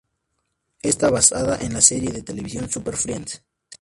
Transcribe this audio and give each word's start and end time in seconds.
Está 0.81 1.11
basada 1.11 1.57
en 1.61 1.75
la 1.75 1.81
serie 1.81 2.09
de 2.09 2.23
televisión 2.23 2.67
"Super 2.71 2.97
Friends". 2.97 3.43